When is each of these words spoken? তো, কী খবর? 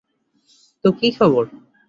তো, 0.85 0.87
কী 0.91 1.07
খবর? 1.11 1.43